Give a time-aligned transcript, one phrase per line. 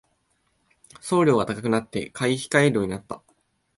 [0.99, 3.21] 送料が高くなって買い控えるようになった